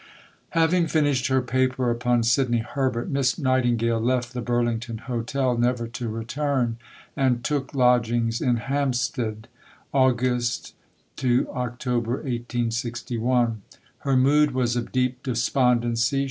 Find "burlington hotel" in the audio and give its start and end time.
4.41-5.55